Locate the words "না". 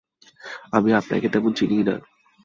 1.83-1.95